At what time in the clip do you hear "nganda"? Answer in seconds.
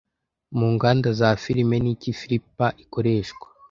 0.75-1.09